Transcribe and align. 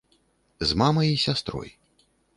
З 0.69 0.79
мамай 0.81 1.13
і 1.17 1.19
сястрой. 1.27 1.69